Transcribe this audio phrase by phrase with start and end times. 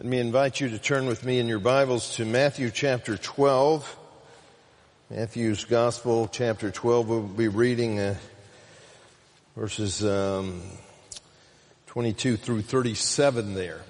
[0.00, 3.96] Let me invite you to turn with me in your Bibles to Matthew chapter 12.
[5.10, 7.08] Matthew's Gospel, chapter 12.
[7.08, 8.14] We'll be reading uh,
[9.56, 10.62] verses um,
[11.88, 13.80] 22 through 37 there.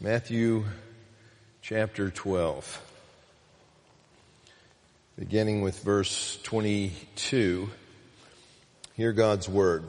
[0.00, 0.64] Matthew
[1.60, 2.82] chapter 12.
[5.18, 7.68] Beginning with verse 22.
[8.94, 9.84] Hear God's Word.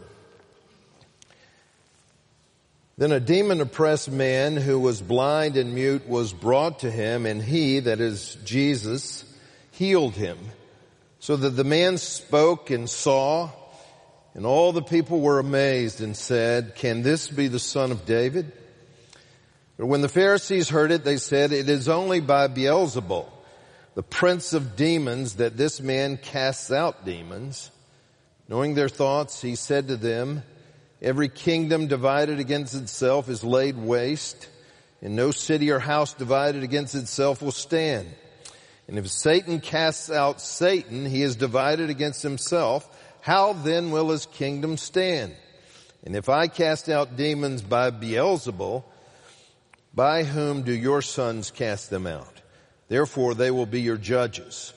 [2.95, 7.41] Then a demon oppressed man who was blind and mute was brought to him and
[7.41, 9.25] he, that is Jesus,
[9.71, 10.37] healed him
[11.19, 13.49] so that the man spoke and saw
[14.35, 18.51] and all the people were amazed and said, can this be the son of David?
[19.77, 23.27] But when the Pharisees heard it, they said, it is only by Beelzebul,
[23.95, 27.71] the prince of demons, that this man casts out demons.
[28.47, 30.43] Knowing their thoughts, he said to them,
[31.03, 34.47] Every kingdom divided against itself is laid waste,
[35.01, 38.07] and no city or house divided against itself will stand.
[38.87, 42.87] And if Satan casts out Satan, he is divided against himself.
[43.19, 45.35] How then will his kingdom stand?
[46.05, 48.85] And if I cast out demons by Beelzebul,
[49.93, 52.41] by whom do your sons cast them out?
[52.87, 54.73] Therefore they will be your judges.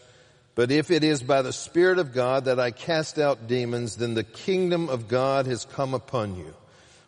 [0.56, 4.14] But if it is by the Spirit of God that I cast out demons, then
[4.14, 6.54] the kingdom of God has come upon you.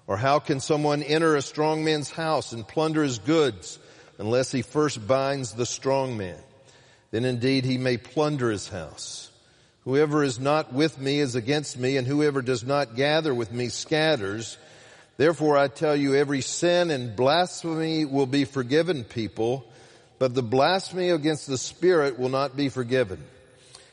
[0.06, 3.78] Or how can someone enter a strong man's house and plunder his goods
[4.18, 6.36] unless he first binds the strong man?
[7.10, 9.30] Then indeed he may plunder his house.
[9.84, 13.70] Whoever is not with me is against me, and whoever does not gather with me
[13.70, 14.58] scatters.
[15.16, 19.64] Therefore I tell you, every sin and blasphemy will be forgiven people,
[20.18, 23.24] but the blasphemy against the Spirit will not be forgiven.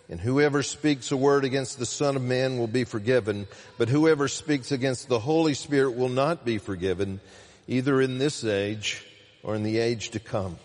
[0.09, 4.27] And whoever speaks a word against the Son of Man will be forgiven, but whoever
[4.27, 7.19] speaks against the Holy Spirit will not be forgiven,
[7.67, 9.03] either in this age
[9.41, 10.57] or in the age to come.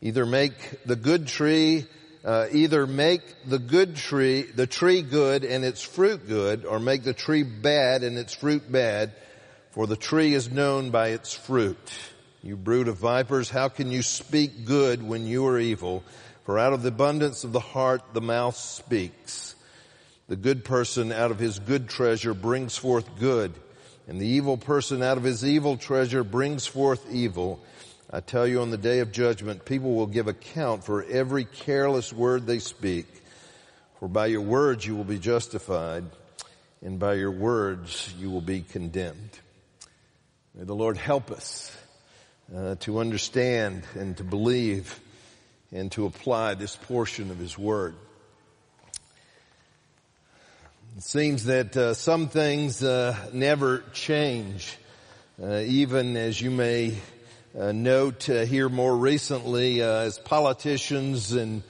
[0.00, 1.86] Either make the good tree,
[2.24, 7.04] uh, either make the good tree, the tree good and its fruit good, or make
[7.04, 9.12] the tree bad and its fruit bad,
[9.70, 11.78] for the tree is known by its fruit.
[12.42, 16.04] You brood of vipers, how can you speak good when you are evil?
[16.48, 19.54] For out of the abundance of the heart, the mouth speaks.
[20.28, 23.52] The good person out of his good treasure brings forth good,
[24.06, 27.60] and the evil person out of his evil treasure brings forth evil.
[28.10, 32.14] I tell you on the day of judgment, people will give account for every careless
[32.14, 33.04] word they speak.
[34.00, 36.06] For by your words you will be justified,
[36.80, 39.38] and by your words you will be condemned.
[40.54, 41.76] May the Lord help us
[42.56, 44.98] uh, to understand and to believe
[45.72, 47.94] and to apply this portion of His Word.
[50.96, 54.76] It seems that uh, some things uh, never change,
[55.40, 56.96] uh, even as you may
[57.58, 61.62] uh, note uh, here more recently, uh, as politicians and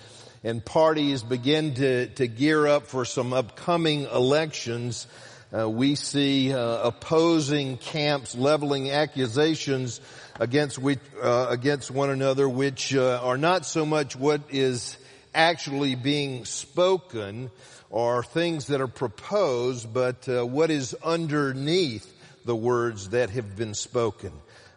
[0.44, 5.08] and parties begin to, to gear up for some upcoming elections.
[5.50, 10.00] we see opposing camps leveling accusations
[10.38, 14.96] against which, uh, against one another, which uh, are not so much what is
[15.34, 17.50] actually being spoken
[17.90, 22.12] or things that are proposed, but uh, what is underneath
[22.44, 24.32] the words that have been spoken.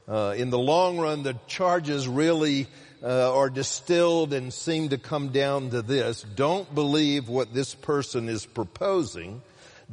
[0.08, 2.68] Uh, in the long run, the charges really
[3.04, 8.30] uh, are distilled and seem to come down to this: Don't believe what this person
[8.30, 9.42] is proposing.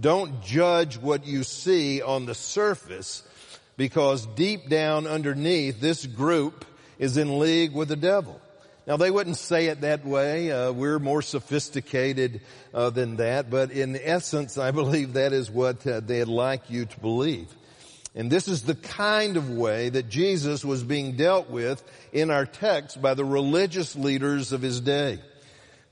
[0.01, 3.23] Don't judge what you see on the surface
[3.79, 6.67] because deep down underneath, this group
[6.99, 8.39] is in league with the devil.
[8.87, 10.51] Now they wouldn't say it that way.
[10.51, 12.41] Uh, we're more sophisticated
[12.75, 16.85] uh, than that, but in essence, I believe that is what uh, they'd like you
[16.85, 17.49] to believe.
[18.15, 22.47] And this is the kind of way that Jesus was being dealt with in our
[22.47, 25.21] text by the religious leaders of his day.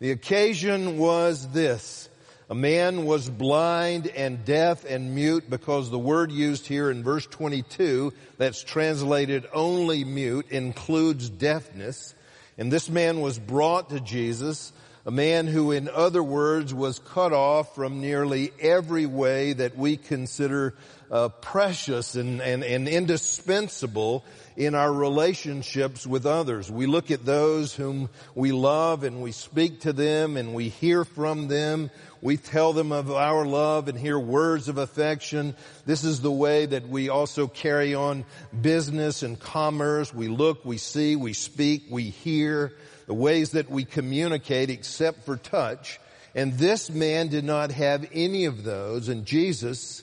[0.01, 2.09] The occasion was this.
[2.49, 7.27] A man was blind and deaf and mute because the word used here in verse
[7.27, 12.15] 22 that's translated only mute includes deafness.
[12.57, 14.73] And this man was brought to Jesus,
[15.05, 19.97] a man who in other words was cut off from nearly every way that we
[19.97, 20.77] consider
[21.11, 24.25] uh, precious and, and, and indispensable
[24.57, 26.71] in our relationships with others.
[26.71, 31.05] We look at those whom we love and we speak to them and we hear
[31.05, 31.91] from them.
[32.23, 35.55] We tell them of our love and hear words of affection.
[35.85, 38.25] This is the way that we also carry on
[38.59, 40.13] business and commerce.
[40.13, 42.73] We look, we see, we speak, we hear.
[43.07, 46.01] The ways that we communicate except for touch.
[46.35, 50.03] And this man did not have any of those and Jesus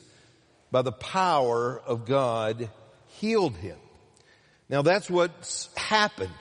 [0.73, 2.67] by the power of God,
[3.19, 3.77] healed him.
[4.69, 6.31] Now that's what's happened.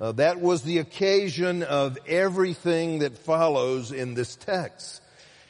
[0.00, 5.00] Uh, that was the occasion of everything that follows in this text.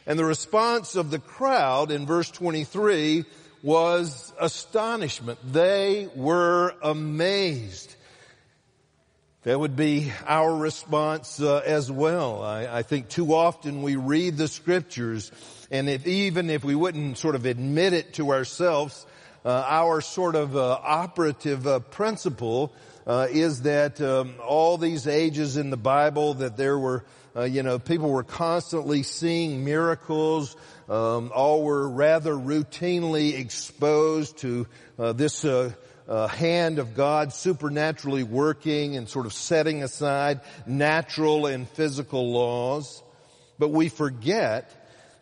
[0.06, 3.24] And the response of the crowd in verse 23
[3.62, 5.38] was astonishment.
[5.44, 7.94] They were amazed.
[9.44, 12.42] That would be our response uh, as well.
[12.42, 15.32] I, I, think too often we read the scriptures
[15.72, 19.06] and if, even if we wouldn't sort of admit it to ourselves,
[19.42, 22.72] uh, our sort of uh, operative uh, principle
[23.06, 27.04] uh, is that um, all these ages in the Bible that there were,
[27.34, 30.56] uh, you know, people were constantly seeing miracles.
[30.88, 34.66] Um, all were rather routinely exposed to
[34.98, 42.32] uh, this hand of God supernaturally working and sort of setting aside natural and physical
[42.32, 43.02] laws.
[43.58, 44.70] But we forget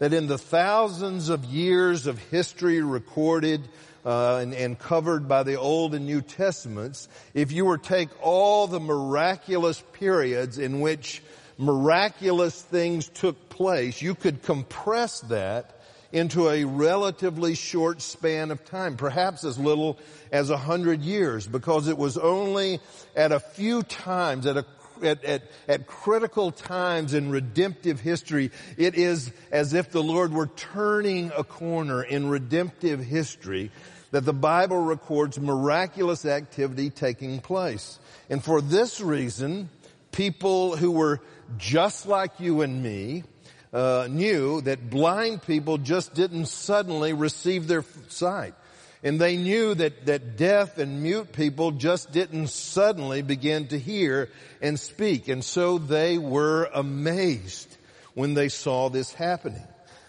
[0.01, 3.61] that in the thousands of years of history recorded
[4.05, 8.09] uh, and, and, covered by the Old and New Testaments, if you were to take
[8.23, 11.23] all the miraculous periods in which
[11.61, 15.77] miraculous things took place, you could compress that
[16.13, 19.99] into a relatively short span of time, perhaps as little
[20.33, 22.81] as a hundred years, because it was only
[23.15, 24.65] at a few times, at a
[25.03, 30.49] at, at, at critical times in redemptive history, it is as if the Lord were
[30.49, 33.71] turning a corner in redemptive history
[34.11, 37.99] that the Bible records miraculous activity taking place.
[38.29, 39.71] And for this reason,
[40.13, 41.21] people who were
[41.59, 43.25] just like you and me,
[43.73, 48.55] uh, knew that blind people just didn't suddenly receive their sight.
[49.03, 54.29] And they knew that, that deaf and mute people just didn't suddenly begin to hear
[54.61, 55.29] and speak.
[55.29, 57.75] And so they were amazed
[58.15, 59.63] when they saw this happening.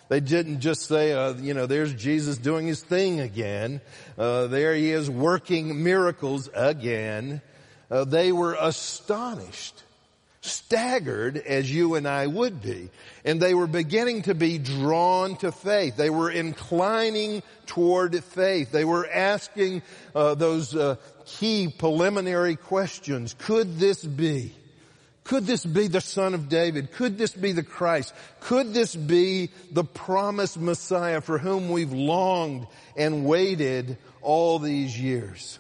[0.10, 3.80] They didn't just say, uh, you know, there's Jesus doing his thing again.
[4.18, 7.42] Uh, there he is working miracles again.
[7.90, 9.84] Uh, they were astonished
[10.42, 12.90] staggered as you and I would be.
[13.24, 15.96] And they were beginning to be drawn to faith.
[15.96, 18.72] They were inclining toward faith.
[18.72, 19.84] They were asking
[20.16, 20.96] uh, those uh,
[21.26, 23.36] key preliminary questions.
[23.38, 24.54] Could this be?
[25.24, 26.92] Could this be the son of David?
[26.92, 28.14] Could this be the Christ?
[28.40, 32.66] Could this be the promised Messiah for whom we've longed
[32.98, 35.60] and waited all these years?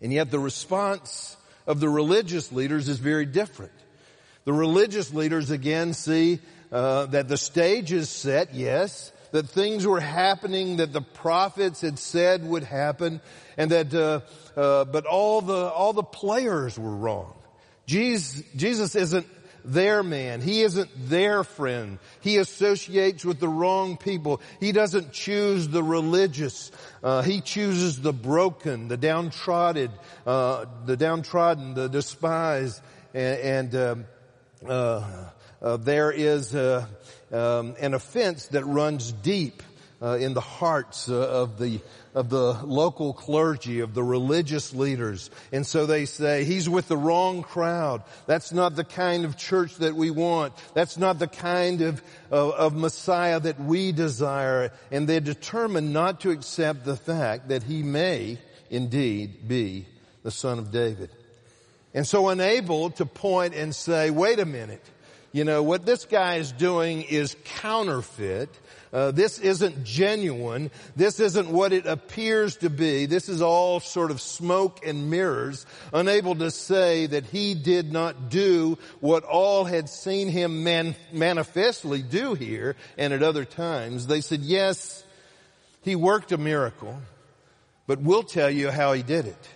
[0.00, 1.36] And yet the response
[1.66, 3.72] of the religious leaders is very different.
[4.44, 6.40] The religious leaders again see
[6.70, 11.98] uh, that the stage is set, yes, that things were happening that the prophets had
[11.98, 13.20] said would happen,
[13.56, 14.20] and that, uh,
[14.58, 17.34] uh, but all the all the players were wrong.
[17.86, 19.26] Jesus, Jesus isn't
[19.66, 20.40] their man.
[20.40, 21.98] He isn't their friend.
[22.20, 24.40] He associates with the wrong people.
[24.60, 26.70] He doesn't choose the religious.
[27.02, 29.90] Uh, he chooses the broken, the downtrodden,
[30.26, 32.80] uh, the downtrodden, the despised,
[33.12, 34.04] and, and um,
[34.68, 35.30] uh,
[35.60, 36.86] uh there is uh,
[37.32, 39.62] um, an offense that runs deep
[40.02, 41.80] uh, in the hearts of the
[42.16, 45.30] of the local clergy, of the religious leaders.
[45.52, 48.02] And so they say, he's with the wrong crowd.
[48.26, 50.54] That's not the kind of church that we want.
[50.72, 54.72] That's not the kind of, of, of Messiah that we desire.
[54.90, 58.38] And they're determined not to accept the fact that he may
[58.70, 59.86] indeed be
[60.22, 61.10] the son of David.
[61.92, 64.82] And so unable to point and say, wait a minute,
[65.32, 68.48] you know, what this guy is doing is counterfeit.
[68.92, 70.70] Uh, this isn't genuine.
[70.94, 73.06] This isn't what it appears to be.
[73.06, 78.30] This is all sort of smoke and mirrors, unable to say that he did not
[78.30, 84.06] do what all had seen him man- manifestly do here and at other times.
[84.06, 85.04] They said, yes,
[85.82, 86.98] he worked a miracle,
[87.86, 89.48] but we'll tell you how he did it.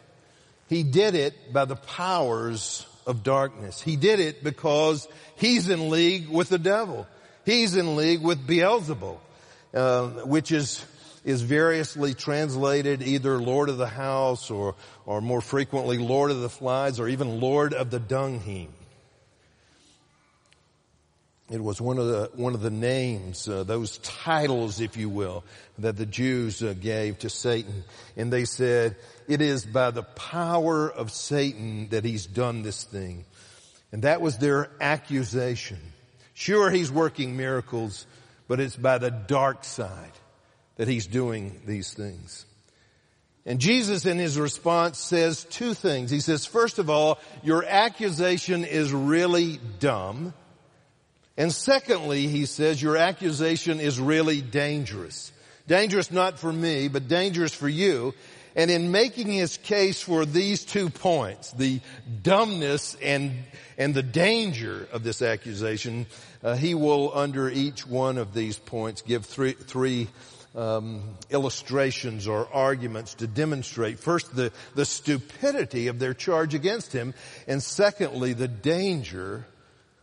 [0.69, 3.81] He did it by the powers of darkness.
[3.81, 7.07] He did it because he's in league with the devil.
[7.45, 9.19] He's in league with Beelzebub.
[9.73, 10.85] Uh, which is
[11.25, 14.75] is variously translated either Lord of the House or
[15.07, 18.71] or more frequently Lord of the Flies or even Lord of the Dung Heap.
[21.51, 25.43] It was one of the one of the names, uh, those titles, if you will,
[25.79, 27.83] that the Jews uh, gave to Satan,
[28.17, 28.95] and they said
[29.27, 33.25] it is by the power of Satan that he's done this thing,
[33.91, 35.79] and that was their accusation.
[36.35, 38.07] Sure, he's working miracles,
[38.47, 40.13] but it's by the dark side
[40.77, 42.47] that he's doing these things.
[43.45, 46.11] And Jesus in his response says two things.
[46.11, 50.33] He says, first of all, your accusation is really dumb.
[51.41, 55.33] And secondly, he says, your accusation is really dangerous.
[55.67, 58.13] Dangerous not for me, but dangerous for you.
[58.55, 61.81] And in making his case for these two points, the
[62.23, 63.33] dumbness and,
[63.79, 66.05] and the danger of this accusation,
[66.45, 70.09] uh, he will, under each one of these points, give three, three
[70.55, 77.15] um, illustrations or arguments to demonstrate first the, the stupidity of their charge against him,
[77.49, 79.47] and secondly, the danger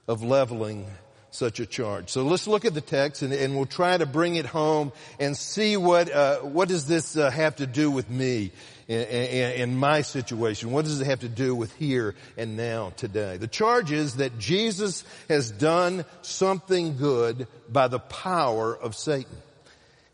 [0.08, 0.88] of leveling
[1.32, 2.10] such a charge.
[2.10, 5.36] So let's look at the text and, and we'll try to bring it home and
[5.36, 8.52] see what, uh, what does this uh, have to do with me
[8.88, 10.72] in, in, in my situation?
[10.72, 13.38] What does it have to do with here and now today?
[13.38, 19.38] The charge is that Jesus has done something good by the power of Satan.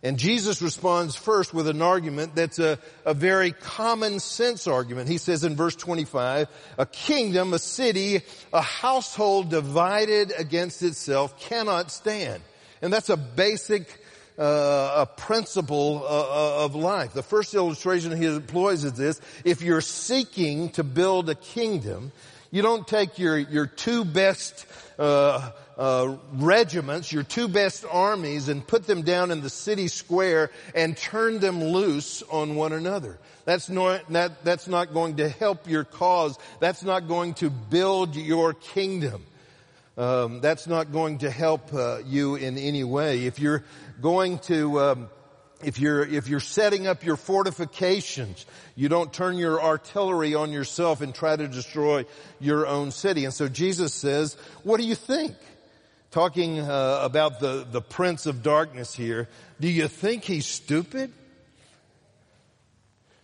[0.03, 5.07] And Jesus responds first with an argument that's a, a very common sense argument.
[5.07, 11.89] He says in verse 25, a kingdom, a city, a household divided against itself cannot
[11.89, 12.43] stand.
[12.81, 14.01] And that's a basic
[14.37, 17.13] uh, a principle uh, uh of life.
[17.13, 19.21] The first illustration he employs is this.
[19.45, 22.11] If you're seeking to build a kingdom,
[22.49, 24.65] you don't take your, your two best
[24.97, 30.51] uh, uh, regiments, your two best armies, and put them down in the city square
[30.75, 33.17] and turn them loose on one another.
[33.45, 36.37] That's not, that, that's not going to help your cause.
[36.59, 39.23] That's not going to build your kingdom.
[39.97, 43.25] Um, that's not going to help uh, you in any way.
[43.25, 43.63] If you're
[44.01, 45.09] going to um,
[45.65, 51.01] if you're, if you're setting up your fortifications, you don't turn your artillery on yourself
[51.01, 52.05] and try to destroy
[52.39, 53.25] your own city.
[53.25, 55.35] And so Jesus says, what do you think?
[56.13, 59.27] Talking uh, about the, the prince of darkness here,
[59.59, 61.11] do you think he's stupid?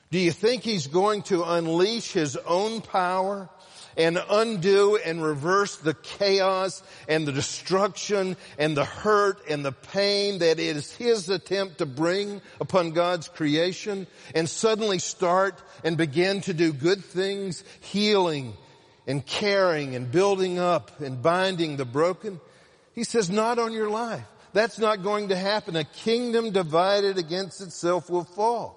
[0.09, 3.47] Do you think he's going to unleash his own power
[3.95, 10.39] and undo and reverse the chaos and the destruction and the hurt and the pain
[10.39, 16.55] that is his attempt to bring upon God's creation and suddenly start and begin to
[16.55, 18.57] do good things, healing
[19.05, 22.39] and caring and building up and binding the broken?
[22.99, 24.25] He says, not on your life.
[24.51, 25.77] That's not going to happen.
[25.77, 28.75] A kingdom divided against itself will fall.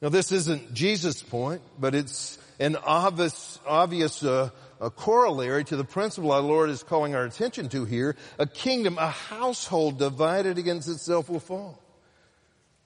[0.00, 4.50] Now this isn't Jesus' point, but it's an obvious, obvious uh,
[4.80, 8.14] a corollary to the principle our Lord is calling our attention to here.
[8.38, 11.82] A kingdom, a household divided against itself will fall.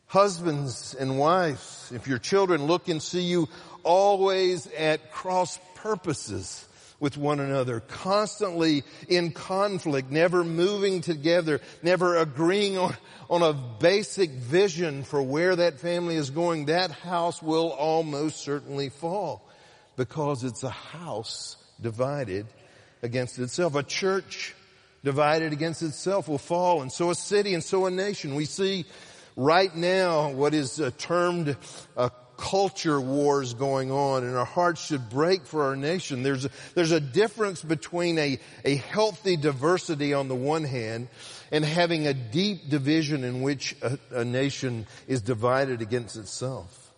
[0.07, 3.47] Husbands and wives, if your children look and see you
[3.83, 6.67] always at cross purposes,
[7.01, 12.95] with one another, constantly in conflict, never moving together, never agreeing on,
[13.31, 18.91] on a basic vision for where that family is going, that house will almost certainly
[18.91, 19.49] fall
[19.97, 22.47] because it's a house divided
[23.03, 23.75] against itself.
[23.75, 24.55] A church
[25.03, 28.35] divided against itself will fall and so a city and so a nation.
[28.35, 28.85] We see
[29.37, 31.57] right now what is uh, termed
[31.97, 32.11] a
[32.41, 36.23] culture wars going on and our hearts should break for our nation.
[36.23, 41.09] There's a, there's a difference between a, a healthy diversity on the one hand
[41.53, 46.93] and having a deep division in which a, a nation is divided against itself.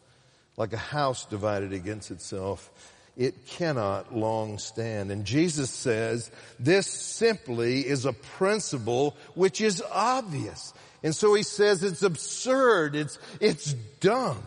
[0.57, 2.71] Like a house divided against itself
[3.15, 5.11] it cannot long stand.
[5.11, 10.73] And Jesus says this simply is a principle which is obvious.
[11.03, 14.43] And so he says it's absurd, it's, it's dumb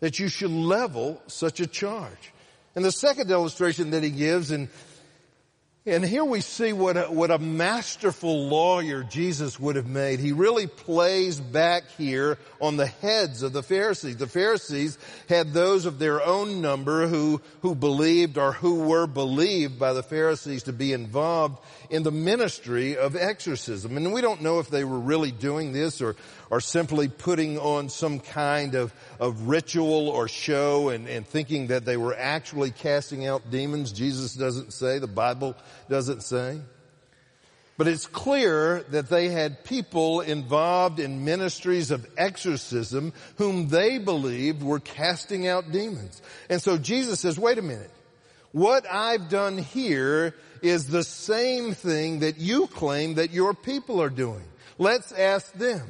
[0.00, 2.32] that you should level such a charge.
[2.74, 4.68] And the second illustration that he gives, and
[5.88, 10.20] and here we see what a, what a masterful lawyer Jesus would have made.
[10.20, 14.18] He really plays back here on the heads of the Pharisees.
[14.18, 14.98] The Pharisees
[15.30, 20.02] had those of their own number who, who believed or who were believed by the
[20.02, 21.56] Pharisees to be involved
[21.88, 23.96] in the ministry of exorcism.
[23.96, 26.16] And we don't know if they were really doing this or,
[26.50, 31.84] or simply putting on some kind of, of ritual or show and, and thinking that
[31.84, 33.92] they were actually casting out demons.
[33.92, 35.54] Jesus doesn't say, the Bible
[35.88, 36.60] doesn't say.
[37.76, 44.64] But it's clear that they had people involved in ministries of exorcism whom they believed
[44.64, 46.20] were casting out demons.
[46.50, 47.90] And so Jesus says, wait a minute.
[48.50, 54.10] What I've done here is the same thing that you claim that your people are
[54.10, 54.42] doing.
[54.78, 55.86] Let's ask them.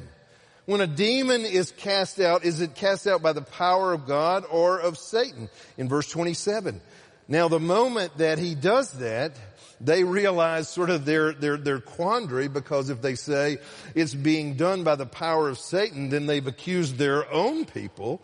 [0.69, 4.45] When a demon is cast out, is it cast out by the power of God
[4.51, 5.49] or of Satan?
[5.79, 6.79] In verse 27.
[7.27, 9.35] Now the moment that he does that,
[9.81, 13.57] they realize sort of their, their, their quandary because if they say
[13.95, 18.21] it's being done by the power of Satan, then they've accused their own people.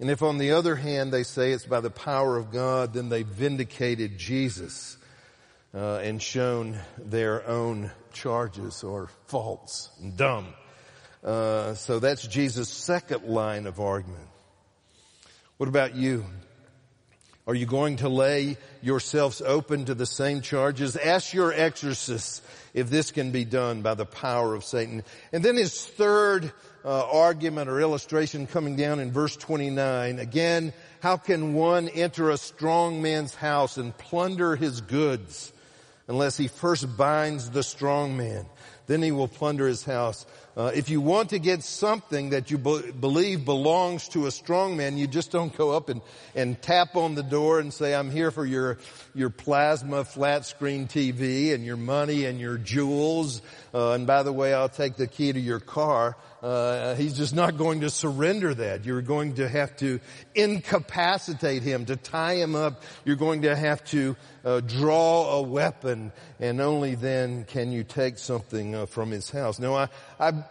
[0.00, 3.08] And if on the other hand they say it's by the power of God, then
[3.08, 4.96] they've vindicated Jesus
[5.72, 10.52] uh, and shown their own charges or faults and dumb.
[11.26, 14.28] Uh, so that's Jesus' second line of argument.
[15.56, 16.24] What about you?
[17.48, 20.96] Are you going to lay yourselves open to the same charges?
[20.96, 22.42] Ask your exorcists
[22.74, 25.02] if this can be done by the power of Satan.
[25.32, 26.52] And then his third
[26.84, 30.20] uh, argument or illustration coming down in verse 29.
[30.20, 35.52] Again, how can one enter a strong man's house and plunder his goods
[36.06, 38.46] unless he first binds the strong man?
[38.86, 40.26] Then he will plunder his house.
[40.56, 44.74] Uh, if you want to get something that you be- believe belongs to a strong
[44.74, 46.00] man, you just don't go up and,
[46.34, 48.78] and tap on the door and say, I'm here for your,
[49.14, 53.42] your plasma flat screen TV and your money and your jewels.
[53.74, 56.16] Uh, and by the way, I'll take the key to your car.
[56.42, 58.84] Uh, he's just not going to surrender that.
[58.84, 60.00] You're going to have to
[60.34, 62.82] incapacitate him, to tie him up.
[63.04, 68.18] You're going to have to uh, draw a weapon, and only then can you take
[68.18, 69.58] something uh, from his house.
[69.58, 70.44] Now, I, I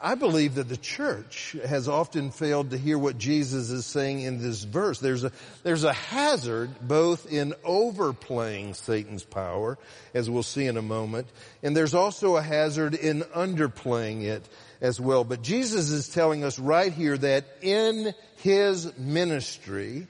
[0.00, 4.40] I believe that the church has often failed to hear what Jesus is saying in
[4.40, 5.00] this verse.
[5.00, 5.32] There's a,
[5.62, 9.78] there's a hazard both in overplaying Satan's power,
[10.14, 11.28] as we'll see in a moment,
[11.62, 14.48] and there's also a hazard in underplaying it
[14.80, 15.24] as well.
[15.24, 20.06] But Jesus is telling us right here that in his ministry,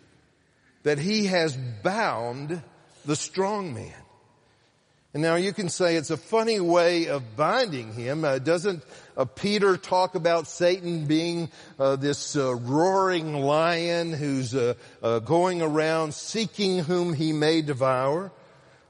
[0.82, 2.62] that he has bound
[3.04, 3.94] the strong man.
[5.12, 8.25] And now you can say it's a funny way of binding him.
[8.25, 8.85] Uh, doesn't
[9.17, 11.50] uh, Peter talk about Satan being
[11.81, 18.31] uh, this uh, roaring lion who's uh, uh, going around seeking whom he may devour?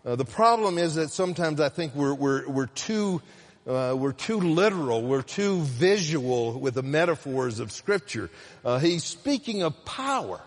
[0.02, 3.20] the problem is that sometimes I think we're we're we're too
[3.66, 8.30] we're too literal, we're too visual with the metaphors of Scripture.
[8.80, 10.40] he's speaking of power,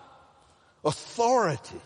[0.84, 1.82] authority.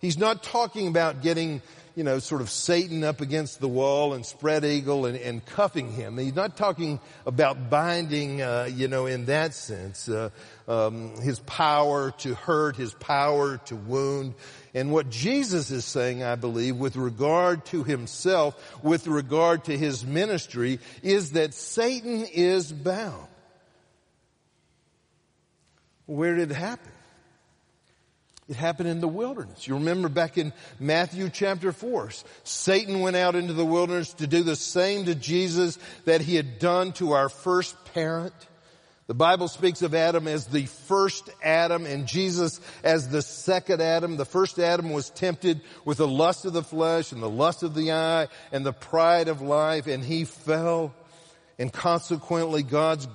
[0.00, 1.62] He's not talking about getting
[1.94, 5.92] you know, sort of Satan up against the wall and spread eagle and, and cuffing
[5.92, 6.18] him.
[6.18, 10.08] He's not talking about binding, uh, you know, in that sense.
[10.08, 10.30] Uh,
[10.66, 14.34] um, his power to hurt, his power to wound.
[14.74, 20.04] And what Jesus is saying, I believe, with regard to himself, with regard to his
[20.04, 23.28] ministry, is that Satan is bound.
[26.06, 26.90] Where did it happen?
[28.48, 29.66] It happened in the wilderness.
[29.66, 32.10] You remember back in Matthew chapter 4,
[32.42, 36.58] Satan went out into the wilderness to do the same to Jesus that he had
[36.58, 38.34] done to our first parent.
[39.06, 44.16] The Bible speaks of Adam as the first Adam and Jesus as the second Adam.
[44.16, 47.74] The first Adam was tempted with the lust of the flesh and the lust of
[47.74, 50.94] the eye and the pride of life and he fell
[51.58, 53.06] and consequently God's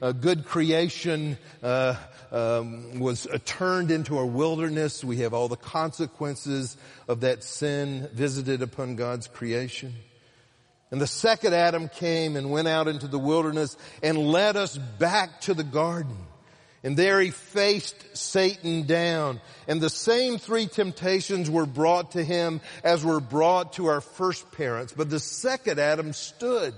[0.00, 1.96] uh, good creation uh,
[2.32, 5.04] um, was uh, turned into a wilderness.
[5.04, 6.76] We have all the consequences
[7.06, 9.94] of that sin visited upon God's creation.
[10.90, 15.42] And the second Adam came and went out into the wilderness and led us back
[15.42, 16.16] to the garden.
[16.82, 19.40] And there he faced Satan down.
[19.66, 24.50] And the same three temptations were brought to him as were brought to our first
[24.52, 24.94] parents.
[24.96, 26.72] But the second Adam stood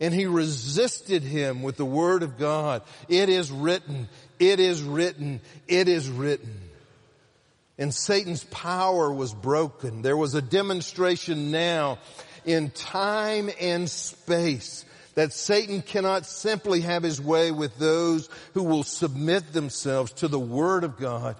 [0.00, 2.82] and he resisted him with the word of God.
[3.08, 4.08] It is written,
[4.38, 6.54] it is written, it is written.
[7.78, 10.02] And Satan's power was broken.
[10.02, 11.98] There was a demonstration now
[12.44, 14.84] in time and space
[15.14, 20.38] that Satan cannot simply have his way with those who will submit themselves to the
[20.38, 21.36] Word of God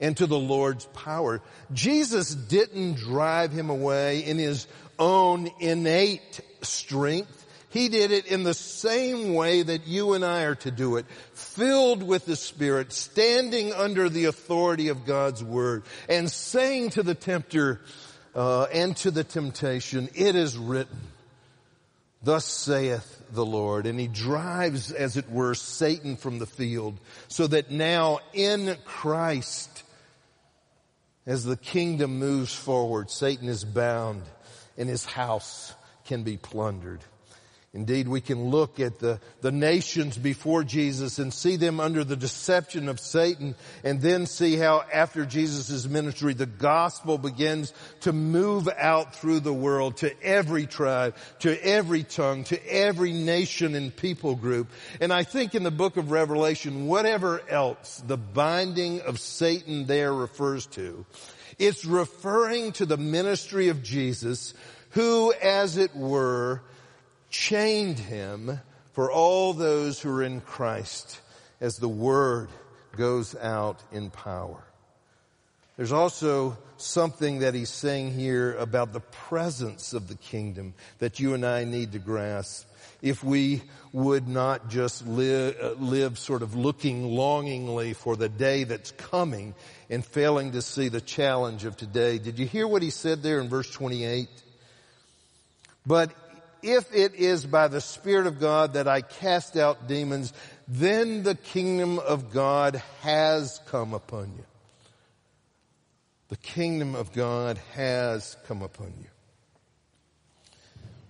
[0.00, 1.40] and to the Lord's power.
[1.72, 4.66] Jesus didn't drive him away in his
[4.98, 7.41] own innate strength.
[7.72, 11.06] He did it in the same way that you and I are to do it,
[11.32, 17.14] filled with the Spirit, standing under the authority of God's Word, and saying to the
[17.14, 17.80] tempter
[18.34, 21.00] uh, and to the temptation, it is written,
[22.22, 23.86] thus saith the Lord.
[23.86, 29.82] And he drives, as it were, Satan from the field, so that now in Christ,
[31.24, 34.24] as the kingdom moves forward, Satan is bound
[34.76, 37.00] and his house can be plundered.
[37.74, 42.16] Indeed, we can look at the, the nations before Jesus and see them under the
[42.16, 48.68] deception of Satan and then see how after Jesus' ministry, the gospel begins to move
[48.76, 54.36] out through the world to every tribe, to every tongue, to every nation and people
[54.36, 54.68] group.
[55.00, 60.12] And I think in the book of Revelation, whatever else the binding of Satan there
[60.12, 61.06] refers to,
[61.58, 64.52] it's referring to the ministry of Jesus
[64.90, 66.60] who, as it were,
[67.32, 68.60] chained him
[68.92, 71.20] for all those who are in Christ
[71.60, 72.50] as the word
[72.96, 74.62] goes out in power.
[75.76, 81.32] there's also something that he's saying here about the presence of the kingdom that you
[81.32, 82.68] and I need to grasp
[83.00, 88.64] if we would not just live, uh, live sort of looking longingly for the day
[88.64, 89.54] that's coming
[89.90, 92.18] and failing to see the challenge of today.
[92.18, 94.28] Did you hear what he said there in verse 28?
[95.84, 96.12] But
[96.62, 100.32] if it is by the Spirit of God that I cast out demons,
[100.68, 104.44] then the kingdom of God has come upon you.
[106.28, 109.08] The kingdom of God has come upon you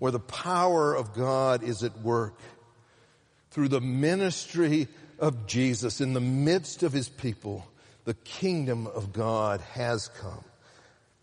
[0.03, 2.37] where the power of God is at work
[3.53, 4.88] through the ministry
[5.21, 7.65] of Jesus in the midst of his people,
[8.05, 10.43] the kingdom of God has come.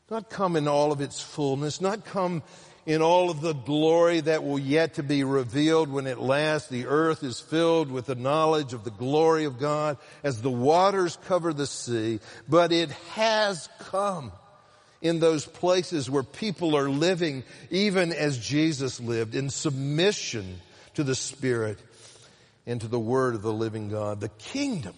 [0.10, 2.42] Not come in all of its fullness, not come
[2.90, 6.88] in all of the glory that will yet to be revealed when at last the
[6.88, 11.54] earth is filled with the knowledge of the glory of God as the waters cover
[11.54, 14.32] the sea, but it has come
[15.04, 20.60] in those places where people are living even as Jesus lived in submission
[20.96, 21.78] to the Spirit
[22.66, 24.20] and to the Word of the living God.
[24.20, 24.96] The kingdom,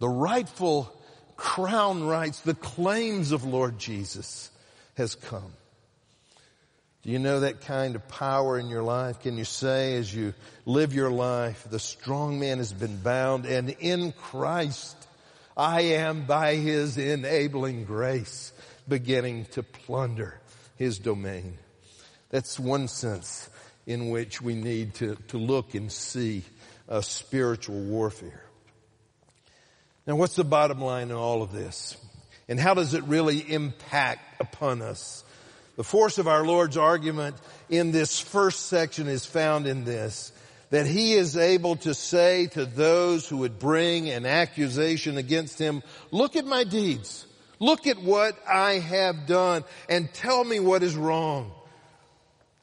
[0.00, 0.94] the rightful
[1.38, 4.50] crown rights, the claims of Lord Jesus
[4.98, 5.54] has come.
[7.04, 9.20] Do you know that kind of power in your life?
[9.20, 10.32] Can you say as you
[10.64, 14.96] live your life, the strong man has been bound and in Christ
[15.54, 18.52] I am by His enabling grace
[18.88, 20.40] beginning to plunder
[20.76, 21.58] His domain.
[22.30, 23.50] That's one sense
[23.86, 26.42] in which we need to, to look and see
[26.88, 28.44] a spiritual warfare.
[30.06, 31.98] Now what's the bottom line in all of this?
[32.48, 35.22] And how does it really impact upon us?
[35.76, 37.36] The force of our Lord's argument
[37.68, 40.32] in this first section is found in this
[40.70, 45.82] that he is able to say to those who would bring an accusation against him,
[46.10, 47.26] look at my deeds.
[47.60, 51.52] Look at what I have done and tell me what is wrong.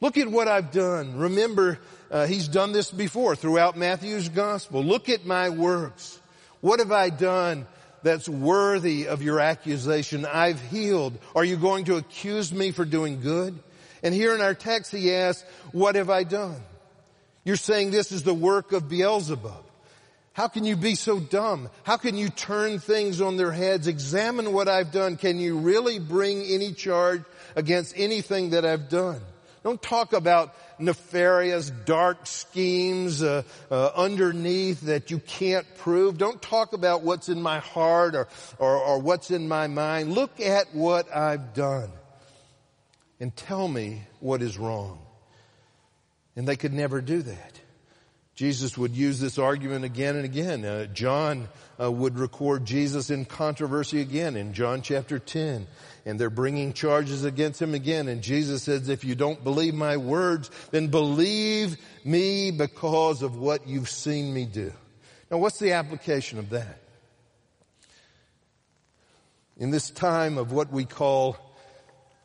[0.01, 1.17] Look at what I've done.
[1.17, 4.83] Remember, uh, he's done this before throughout Matthew's gospel.
[4.83, 6.19] Look at my works.
[6.59, 7.65] What have I done
[8.03, 10.25] that's worthy of your accusation?
[10.25, 11.17] I've healed.
[11.35, 13.57] Are you going to accuse me for doing good?
[14.03, 16.61] And here in our text he asks, what have I done?
[17.43, 19.65] You're saying this is the work of Beelzebub.
[20.33, 21.69] How can you be so dumb?
[21.83, 23.87] How can you turn things on their heads?
[23.87, 25.17] Examine what I've done.
[25.17, 27.23] Can you really bring any charge
[27.55, 29.21] against anything that I've done?
[29.63, 36.17] Don't talk about nefarious, dark schemes uh, uh, underneath that you can't prove.
[36.17, 40.13] Don't talk about what's in my heart or, or, or what's in my mind.
[40.13, 41.91] Look at what I've done
[43.19, 44.99] and tell me what is wrong.
[46.35, 47.60] And they could never do that.
[48.41, 50.65] Jesus would use this argument again and again.
[50.65, 51.47] Uh, John
[51.79, 55.67] uh, would record Jesus in controversy again in John chapter 10.
[56.07, 58.07] And they're bringing charges against him again.
[58.07, 63.67] And Jesus says, if you don't believe my words, then believe me because of what
[63.67, 64.73] you've seen me do.
[65.29, 66.79] Now what's the application of that?
[69.55, 71.37] In this time of what we call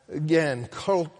[0.09, 0.69] Again,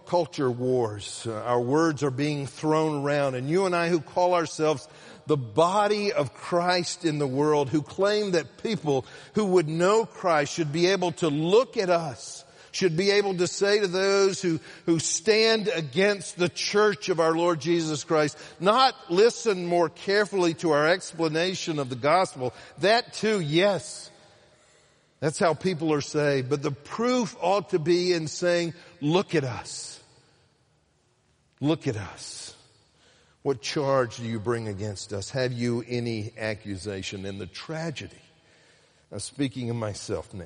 [0.06, 1.26] culture wars.
[1.26, 4.88] Uh, our words are being thrown around and you and I who call ourselves
[5.26, 10.54] the body of Christ in the world, who claim that people who would know Christ
[10.54, 14.58] should be able to look at us, should be able to say to those who,
[14.86, 20.70] who stand against the church of our Lord Jesus Christ, not listen more carefully to
[20.70, 22.54] our explanation of the gospel.
[22.78, 24.10] That too, yes.
[25.20, 26.48] That's how people are saved.
[26.48, 30.00] But the proof ought to be in saying, look at us.
[31.60, 32.54] Look at us.
[33.42, 35.30] What charge do you bring against us?
[35.30, 37.24] Have you any accusation?
[37.24, 38.20] And the tragedy,
[39.10, 40.44] I'm speaking of myself now,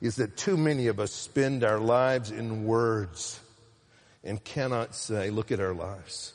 [0.00, 3.40] is that too many of us spend our lives in words
[4.24, 6.32] and cannot say, look at our lives.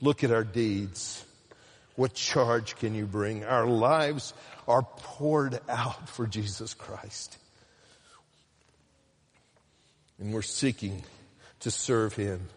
[0.00, 1.24] Look at our deeds.
[2.00, 3.44] What charge can you bring?
[3.44, 4.32] Our lives
[4.66, 7.36] are poured out for Jesus Christ.
[10.18, 11.02] And we're seeking
[11.58, 12.48] to serve Him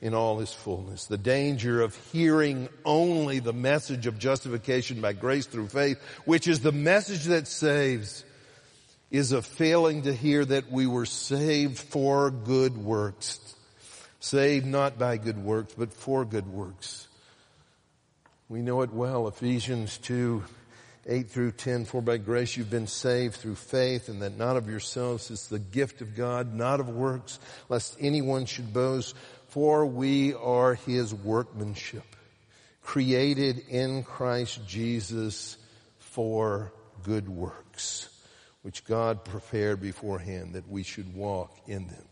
[0.00, 1.06] in all His fullness.
[1.06, 6.60] The danger of hearing only the message of justification by grace through faith, which is
[6.60, 8.22] the message that saves,
[9.10, 13.40] is a failing to hear that we were saved for good works.
[14.20, 17.07] Saved not by good works, but for good works.
[18.50, 20.42] We know it well, Ephesians 2,
[21.06, 24.70] 8 through 10, for by grace you've been saved through faith and that not of
[24.70, 29.14] yourselves is the gift of God, not of works, lest anyone should boast,
[29.48, 32.16] for we are his workmanship,
[32.80, 35.58] created in Christ Jesus
[35.98, 38.08] for good works,
[38.62, 42.06] which God prepared beforehand that we should walk in them.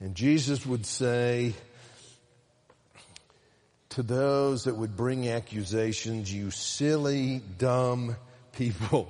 [0.00, 1.54] And Jesus would say
[3.94, 8.16] to those that would bring accusations, you silly, dumb
[8.50, 9.08] people.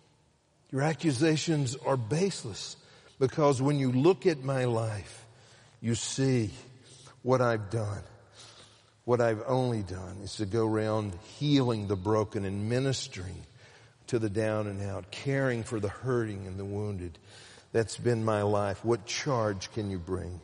[0.70, 2.76] Your accusations are baseless
[3.18, 5.26] because when you look at my life,
[5.80, 6.50] you see
[7.22, 8.02] what I've done.
[9.06, 13.46] What I've only done is to go around healing the broken and ministering
[14.08, 17.18] to the down and out, caring for the hurting and the wounded.
[17.72, 18.84] That's been my life.
[18.84, 20.38] What charge can you bring?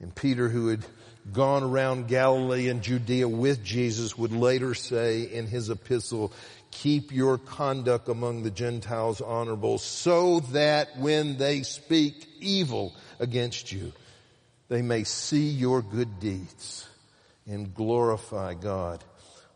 [0.00, 0.84] And Peter, who had
[1.32, 6.32] gone around Galilee and Judea with Jesus, would later say in his epistle,
[6.70, 13.92] keep your conduct among the Gentiles honorable so that when they speak evil against you,
[14.68, 16.88] they may see your good deeds
[17.46, 19.02] and glorify God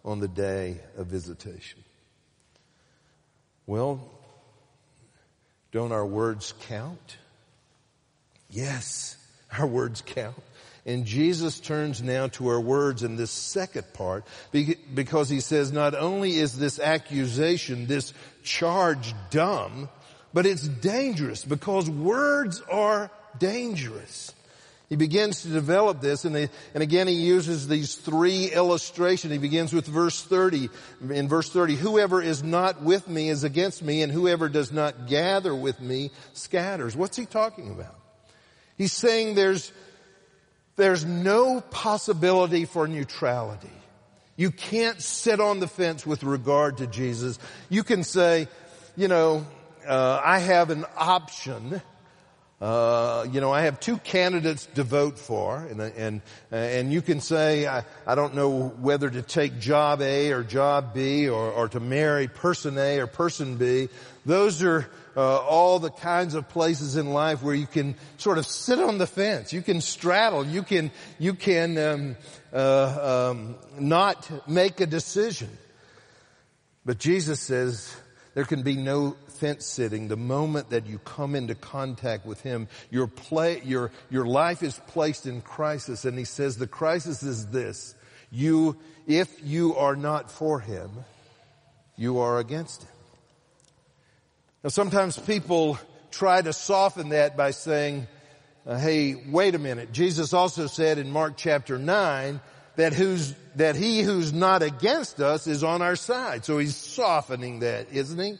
[0.05, 1.83] on the day of visitation.
[3.67, 4.01] Well,
[5.73, 7.17] don't our words count?
[8.49, 9.17] Yes,
[9.57, 10.37] our words count.
[10.87, 15.95] And Jesus turns now to our words in this second part because he says not
[15.95, 19.88] only is this accusation, this charge dumb,
[20.33, 24.33] but it's dangerous because words are dangerous.
[24.88, 29.33] He begins to develop this and, and again he uses these three illustrations.
[29.33, 30.69] He begins with verse 30.
[31.11, 35.07] In verse 30, whoever is not with me is against me and whoever does not
[35.07, 36.97] gather with me scatters.
[36.97, 37.95] What's he talking about?
[38.77, 39.73] He's saying there's,
[40.81, 43.69] there's no possibility for neutrality.
[44.37, 47.38] You can't sit on the fence with regard to Jesus.
[47.69, 48.49] You can say,
[48.97, 49.47] you know,
[49.87, 51.83] uh, I have an option
[52.61, 57.21] uh, you know, I have two candidates to vote for, and and and you can
[57.21, 61.69] say I, I don't know whether to take job A or job B, or or
[61.71, 63.88] to marry person A or person B.
[64.27, 68.46] Those are uh, all the kinds of places in life where you can sort of
[68.46, 69.53] sit on the fence.
[69.53, 70.46] You can straddle.
[70.46, 72.16] You can you can um,
[72.53, 75.51] uh, um, not make a decision.
[76.85, 77.94] But Jesus says
[78.35, 82.68] there can be no fence sitting, the moment that you come into contact with Him,
[82.90, 86.05] your play, your, your life is placed in crisis.
[86.05, 87.94] And He says the crisis is this.
[88.31, 90.90] You, if you are not for Him,
[91.96, 92.89] you are against Him.
[94.62, 95.79] Now sometimes people
[96.11, 98.07] try to soften that by saying,
[98.66, 99.92] uh, hey, wait a minute.
[99.92, 102.40] Jesus also said in Mark chapter 9
[102.77, 106.44] that who's, that he who's not against us is on our side.
[106.44, 108.38] So he's softening that, isn't he?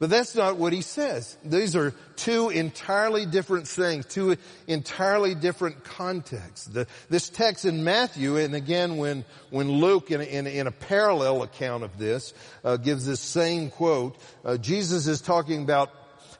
[0.00, 1.36] But that's not what he says.
[1.44, 6.66] These are two entirely different things, two entirely different contexts.
[6.66, 11.42] The, this text in Matthew, and again when, when Luke in, in, in a parallel
[11.42, 15.90] account of this, uh, gives this same quote, uh, Jesus is talking about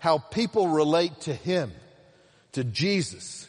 [0.00, 1.72] how people relate to him,
[2.52, 3.48] to Jesus.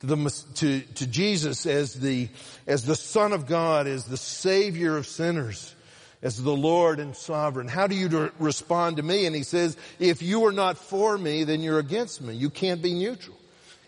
[0.00, 2.28] To, the, to, to Jesus as the,
[2.66, 5.74] as the Son of God, as the Savior of sinners
[6.22, 7.68] as the Lord and sovereign.
[7.68, 9.26] How do you respond to me?
[9.26, 12.34] And he says, if you are not for me, then you're against me.
[12.34, 13.36] You can't be neutral.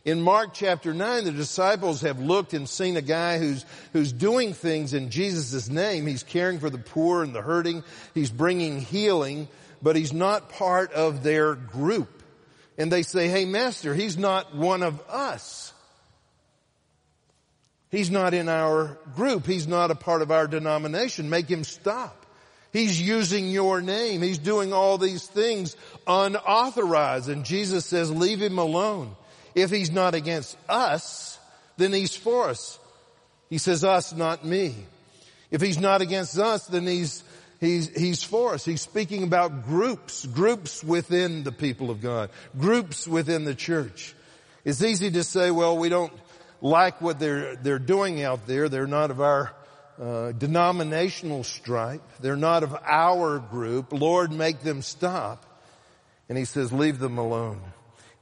[0.05, 4.53] In Mark chapter 9, the disciples have looked and seen a guy who's, who's doing
[4.53, 6.07] things in Jesus' name.
[6.07, 7.85] He's caring for the poor and the hurting.
[8.13, 9.49] He's bringing healing,
[9.81, 12.23] but he's not part of their group.
[12.77, 15.73] And they say, hey master, he's not one of us.
[17.91, 19.47] He's not in our group.
[19.47, 21.31] He's not a part of our denomination.
[21.31, 22.24] Make him stop.
[22.75, 24.21] He's using your name.
[24.21, 25.77] He's doing all these things
[26.09, 27.29] unauthorized.
[27.29, 29.15] And Jesus says, leave him alone.
[29.55, 31.39] If he's not against us,
[31.77, 32.81] then he's for us.
[33.49, 34.75] He says us, not me.
[35.53, 37.23] If he's not against us, then he's,
[37.61, 38.65] he's, he's for us.
[38.65, 44.17] He's speaking about groups, groups within the people of God, groups within the church.
[44.65, 46.13] It's easy to say, well, we don't
[46.61, 48.69] like what they're, they're doing out there.
[48.69, 49.55] They're not of our
[50.01, 52.03] uh, denominational stripe.
[52.21, 53.93] They're not of our group.
[53.93, 55.45] Lord, make them stop.
[56.29, 57.61] And he says, leave them alone.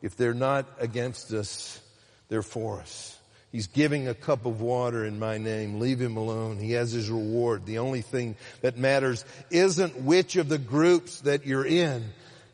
[0.03, 1.81] If they're not against us,
[2.29, 3.17] they're for us.
[3.53, 5.79] He's giving a cup of water in my name.
[5.79, 6.59] Leave him alone.
[6.59, 7.67] He has his reward.
[7.67, 12.03] The only thing that matters isn't which of the groups that you're in,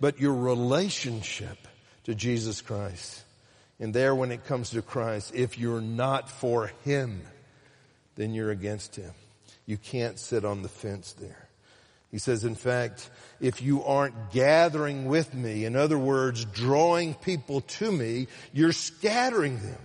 [0.01, 1.57] but your relationship
[2.05, 3.23] to Jesus Christ.
[3.79, 7.23] And there when it comes to Christ, if you're not for him,
[8.19, 9.13] then you're against him.
[9.65, 11.49] You can't sit on the fence there.
[12.11, 13.09] He says, in fact,
[13.41, 19.61] if you aren't gathering with me, in other words, drawing people to me, you're scattering
[19.61, 19.79] them.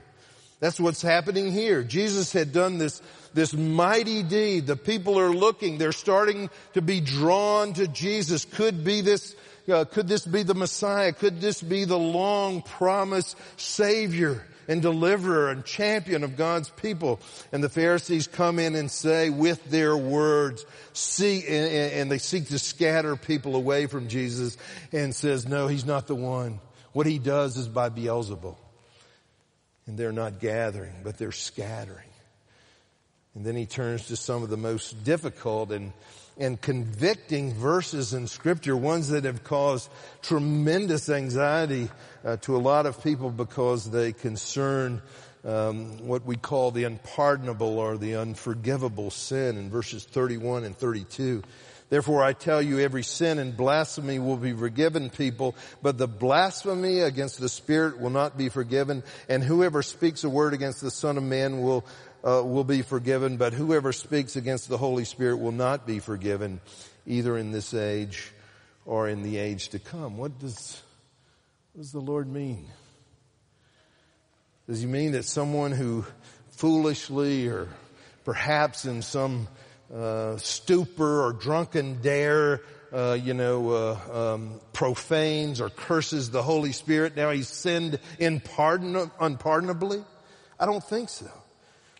[0.59, 1.83] That's what's happening here.
[1.83, 3.01] Jesus had done this,
[3.35, 4.65] this mighty deed.
[4.65, 5.77] The people are looking.
[5.77, 8.45] They're starting to be drawn to Jesus.
[8.45, 9.35] Could be this,
[9.71, 11.11] uh, could this be the Messiah?
[11.11, 17.19] Could this be the long promised Savior and deliverer and champion of God's people?
[17.51, 22.59] And the Pharisees come in and say with their words, see, and, they seek to
[22.59, 24.57] scatter people away from Jesus
[24.91, 26.59] and says, no, he's not the one.
[26.91, 28.55] What he does is by Beelzebul.
[29.85, 32.07] And they're not gathering, but they're scattering.
[33.35, 35.91] And then he turns to some of the most difficult and,
[36.37, 39.89] and convicting verses in scripture, ones that have caused
[40.21, 41.89] tremendous anxiety
[42.25, 45.01] uh, to a lot of people because they concern
[45.45, 51.43] um, what we call the unpardonable or the unforgivable sin in verses 31 and 32.
[51.89, 57.01] Therefore I tell you every sin and blasphemy will be forgiven people, but the blasphemy
[57.01, 61.17] against the Spirit will not be forgiven, and whoever speaks a word against the Son
[61.17, 61.85] of Man will,
[62.23, 66.61] uh, will be forgiven, but whoever speaks against the Holy Spirit will not be forgiven,
[67.05, 68.31] either in this age
[68.85, 70.17] or in the age to come.
[70.17, 70.81] What does,
[71.73, 72.67] what does the Lord mean?
[74.67, 76.05] Does he mean that someone who
[76.51, 77.67] foolishly or
[78.23, 79.47] perhaps in some
[79.93, 82.61] uh, stupor or drunken dare,
[82.93, 87.15] uh, you know, uh, um, profanes or curses the Holy Spirit.
[87.15, 87.99] Now he's sinned
[88.45, 90.03] pardon, unpardonably.
[90.59, 91.29] I don't think so.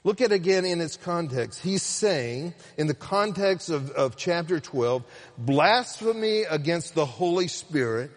[0.04, 1.62] Look at again in its context.
[1.62, 5.04] He's saying, in the context of, of chapter 12,
[5.38, 8.12] blasphemy against the Holy Spirit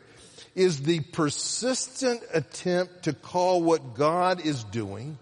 [0.56, 5.16] is the persistent attempt to call what God is doing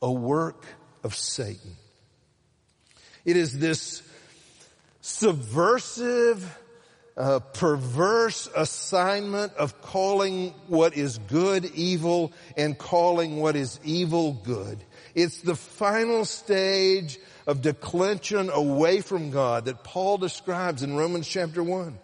[0.00, 0.64] a work
[1.02, 1.76] of Satan.
[3.24, 4.02] It is this
[5.00, 6.58] subversive,
[7.16, 14.78] uh, perverse assignment of calling what is good evil and calling what is evil good.
[15.14, 21.62] It's the final stage of declension away from God that Paul describes in Romans chapter
[21.62, 21.98] 1.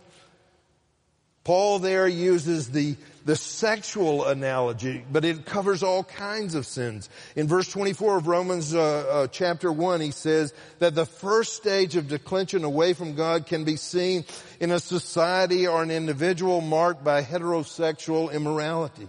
[1.43, 7.09] Paul there uses the, the sexual analogy, but it covers all kinds of sins.
[7.35, 11.97] In verse 24 of Romans uh, uh, chapter 1, he says that the first stage
[11.97, 14.27] of declension away from God can be seen
[14.61, 19.09] in a society or an individual marked by heterosexual immorality.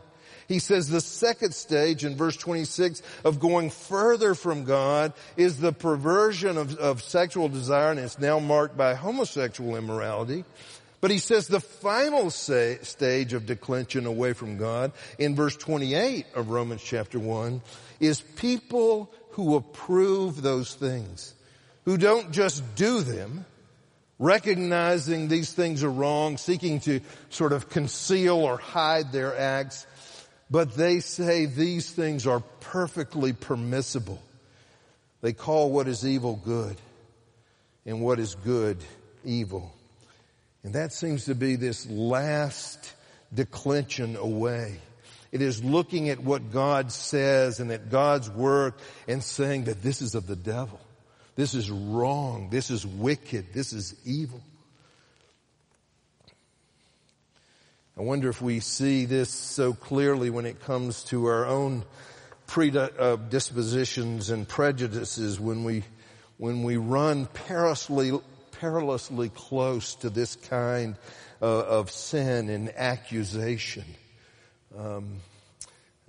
[0.51, 5.71] He says the second stage in verse 26 of going further from God is the
[5.71, 10.43] perversion of, of sexual desire and it's now marked by homosexual immorality.
[10.99, 16.25] But he says the final say, stage of declension away from God in verse 28
[16.35, 17.61] of Romans chapter 1
[18.01, 21.33] is people who approve those things,
[21.85, 23.45] who don't just do them,
[24.19, 29.87] recognizing these things are wrong, seeking to sort of conceal or hide their acts,
[30.51, 34.21] but they say these things are perfectly permissible.
[35.21, 36.75] They call what is evil good
[37.85, 38.77] and what is good
[39.23, 39.73] evil.
[40.63, 42.93] And that seems to be this last
[43.33, 44.79] declension away.
[45.31, 50.01] It is looking at what God says and at God's work and saying that this
[50.01, 50.81] is of the devil.
[51.37, 52.49] This is wrong.
[52.49, 53.53] This is wicked.
[53.53, 54.41] This is evil.
[57.97, 61.83] I wonder if we see this so clearly when it comes to our own
[62.47, 65.83] predispositions and prejudices when we,
[66.37, 68.17] when we run perilously,
[68.53, 70.95] perilously close to this kind
[71.41, 73.83] uh, of sin and accusation.
[74.77, 75.17] Um,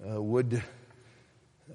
[0.09, 0.63] uh, would
[1.71, 1.75] uh,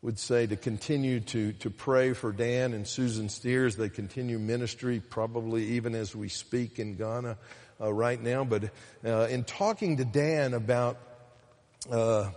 [0.00, 3.76] would say to continue to to pray for Dan and Susan Steers.
[3.76, 7.34] They continue ministry, probably even as we speak in Ghana uh,
[7.90, 8.44] right now.
[8.44, 8.70] But
[9.04, 10.98] uh, in talking to Dan about
[11.90, 12.30] uh,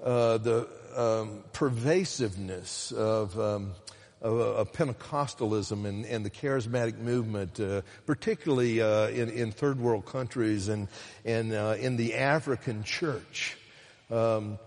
[0.00, 3.72] the um, pervasiveness of um,
[4.20, 10.06] of, of Pentecostalism and, and, the charismatic movement, uh, particularly uh, in, in, third world
[10.06, 10.88] countries and
[11.24, 13.56] and uh, in the African church.
[14.10, 14.58] Um,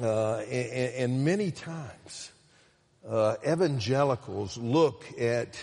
[0.00, 2.30] uh, and, and, many times,
[3.08, 5.58] uh, evangelicals look at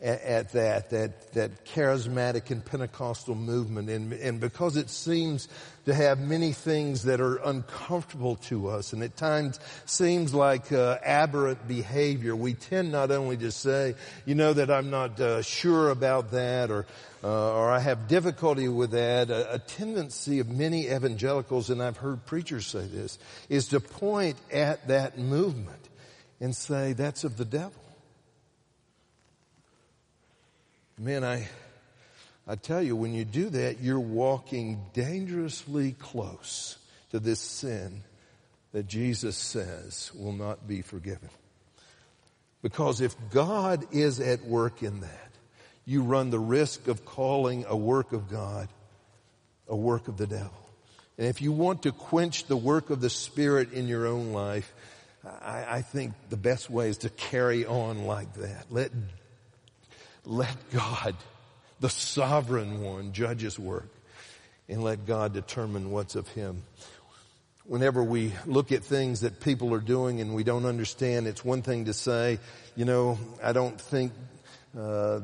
[0.00, 3.90] at, at that, that, that charismatic and Pentecostal movement.
[3.90, 5.48] And, and because it seems
[5.86, 10.98] to have many things that are uncomfortable to us and at times seems like uh,
[11.02, 13.94] aberrant behavior, we tend not only to say,
[14.24, 16.86] you know, that I'm not uh, sure about that or,
[17.24, 19.30] uh, or I have difficulty with that.
[19.30, 23.18] A, a tendency of many evangelicals, and I've heard preachers say this,
[23.48, 25.88] is to point at that movement
[26.40, 27.87] and say, that's of the devil.
[30.98, 31.48] Man, I,
[32.46, 36.76] I tell you, when you do that, you're walking dangerously close
[37.10, 38.02] to this sin
[38.72, 41.28] that Jesus says will not be forgiven.
[42.62, 45.30] Because if God is at work in that,
[45.86, 48.68] you run the risk of calling a work of God
[49.68, 50.50] a work of the devil.
[51.18, 54.72] And if you want to quench the work of the Spirit in your own life,
[55.24, 58.66] I, I think the best way is to carry on like that.
[58.70, 58.90] Let,
[60.28, 61.16] let God,
[61.80, 63.88] the sovereign one, judge his work
[64.68, 66.62] and let God determine what's of him.
[67.64, 71.62] Whenever we look at things that people are doing and we don't understand, it's one
[71.62, 72.38] thing to say,
[72.76, 74.12] you know, I don't think
[74.78, 75.20] uh,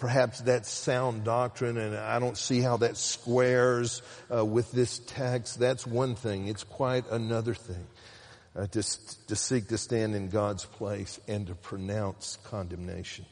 [0.00, 4.02] perhaps that's sound doctrine and I don't see how that squares
[4.34, 5.60] uh, with this text.
[5.60, 6.48] That's one thing.
[6.48, 7.86] It's quite another thing
[8.56, 8.82] uh, to,
[9.28, 13.24] to seek to stand in God's place and to pronounce condemnation.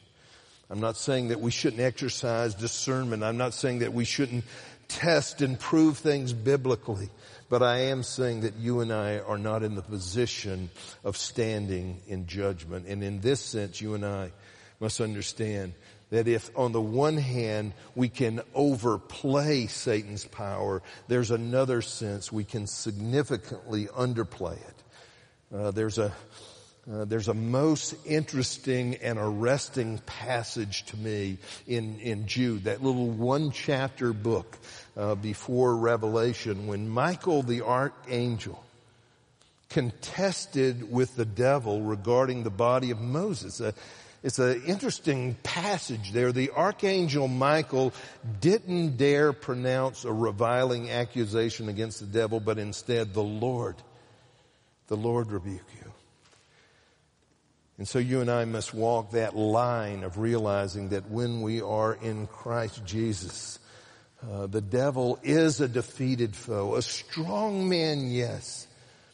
[0.69, 3.23] I'm not saying that we shouldn't exercise discernment.
[3.23, 4.43] I'm not saying that we shouldn't
[4.87, 7.09] test and prove things biblically.
[7.49, 10.69] But I am saying that you and I are not in the position
[11.03, 12.87] of standing in judgment.
[12.87, 14.31] And in this sense, you and I
[14.79, 15.73] must understand
[16.09, 22.43] that if on the one hand we can overplay Satan's power, there's another sense we
[22.43, 24.83] can significantly underplay it.
[25.55, 26.13] Uh, there's a
[26.91, 33.09] uh, there's a most interesting and arresting passage to me in in Jude, that little
[33.09, 34.57] one chapter book
[34.95, 38.63] uh, before Revelation, when Michael the archangel
[39.69, 43.59] contested with the devil regarding the body of Moses.
[43.59, 43.71] Uh,
[44.23, 46.31] it's an interesting passage there.
[46.31, 47.93] The archangel Michael
[48.41, 53.75] didn't dare pronounce a reviling accusation against the devil, but instead the Lord,
[54.87, 55.86] the Lord rebuke you.
[57.77, 61.93] And so you and I must walk that line of realizing that when we are
[61.93, 63.59] in Christ Jesus,
[64.27, 68.67] uh, the devil is a defeated foe, a strong man, yes,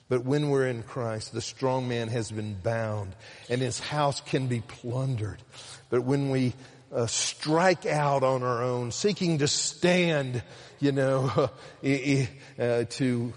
[0.07, 3.15] but when we're in Christ, the strong man has been bound
[3.49, 5.41] and his house can be plundered.
[5.89, 6.53] But when we
[6.93, 10.41] uh, strike out on our own, seeking to stand,
[10.79, 11.49] you know,
[11.83, 13.33] uh, to,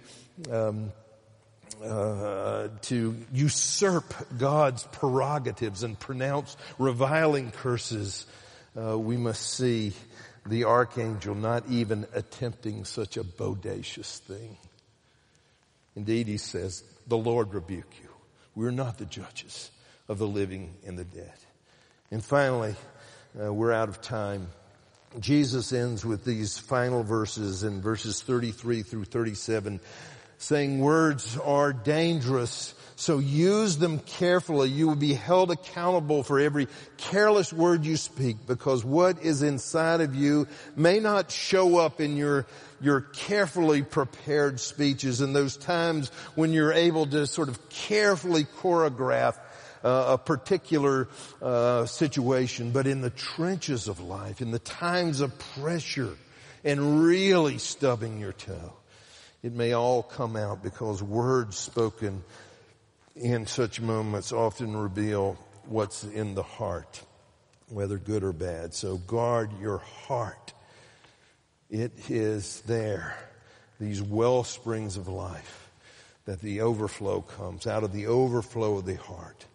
[0.53, 0.93] um,
[1.87, 8.27] uh, to usurp God's prerogatives and pronounce reviling curses,
[8.77, 9.93] uh, we must see
[10.45, 14.57] the archangel not even attempting such a bodacious thing.
[15.97, 18.09] Indeed, he says, the Lord rebuke you.
[18.55, 19.71] We're not the judges
[20.09, 21.35] of the living and the dead.
[22.11, 22.75] And finally,
[23.41, 24.49] uh, we're out of time.
[25.21, 29.81] Jesus ends with these final verses in verses 33 through 37
[30.39, 34.71] saying words are dangerous so use them carefully.
[34.71, 36.67] You will be held accountable for every
[36.97, 42.17] careless word you speak because what is inside of you may not show up in
[42.17, 42.47] your,
[42.81, 49.37] your carefully prepared speeches and those times when you're able to sort of carefully choreograph
[49.85, 51.07] uh, a particular
[51.43, 56.17] uh, situation, but in the trenches of life, in the times of pressure
[56.65, 58.73] and really stubbing your toe,
[59.47, 62.25] it may all come out because words spoken
[63.15, 67.01] in such moments often reveal what's in the heart,
[67.69, 68.75] whether good or bad.
[68.75, 70.53] So guard your heart.
[71.71, 73.17] It is there,
[73.79, 75.71] these well springs of life,
[76.25, 77.69] that the overflow comes.
[77.69, 79.47] Out of the overflow of the heart,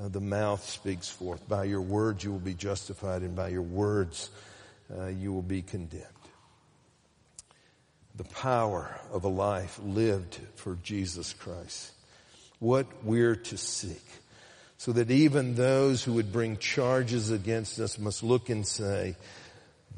[0.00, 1.48] uh, the mouth speaks forth.
[1.48, 4.30] By your words you will be justified, and by your words
[4.96, 6.13] uh, you will be condemned.
[8.16, 11.92] The power of a life lived for Jesus Christ
[12.60, 14.04] what we're to seek.
[14.78, 19.16] So that even those who would bring charges against us must look and say,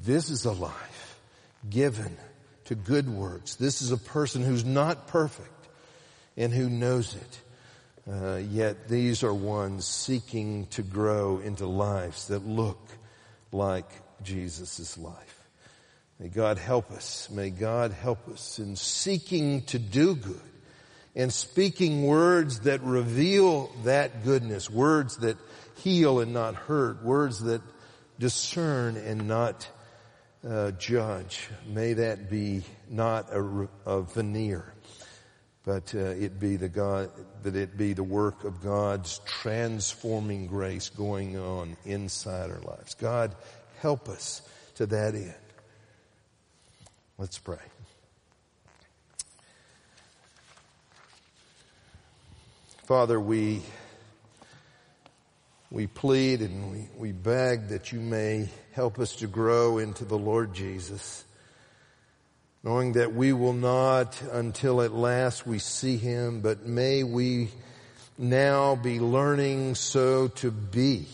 [0.03, 1.19] this is a life
[1.69, 2.17] given
[2.67, 3.55] to good works.
[3.55, 5.51] This is a person who's not perfect
[6.37, 7.41] and who knows it.
[8.09, 12.89] Uh, yet these are ones seeking to grow into lives that look
[13.51, 13.89] like
[14.23, 15.46] Jesus' life.
[16.19, 17.29] May God help us.
[17.31, 20.41] May God help us in seeking to do good
[21.15, 25.37] and speaking words that reveal that goodness, words that
[25.77, 27.63] heal and not hurt, words that
[28.19, 29.69] discern and not
[30.47, 31.49] uh, judge.
[31.67, 34.73] May that be not a, a veneer,
[35.65, 37.11] but uh, it be the God
[37.43, 42.95] that it be the work of God's transforming grace going on inside our lives.
[42.95, 43.35] God,
[43.81, 44.43] help us
[44.77, 45.35] to that end.
[47.19, 47.57] Let's pray.
[52.85, 53.63] Father, we,
[55.71, 60.19] we plead and we, we beg that you may help us to grow into the
[60.19, 61.25] Lord Jesus,
[62.63, 67.49] knowing that we will not until at last we see him, but may we
[68.19, 71.07] now be learning so to be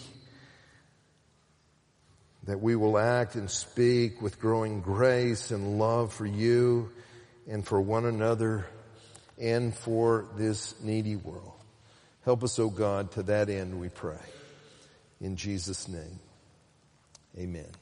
[2.44, 6.90] that we will act and speak with growing grace and love for you
[7.48, 8.66] and for one another
[9.40, 11.52] and for this needy world.
[12.24, 14.20] Help us, O God, to that end we pray.
[15.20, 16.18] In Jesus' name,
[17.38, 17.81] amen.